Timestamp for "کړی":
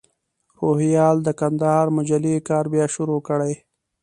3.27-3.53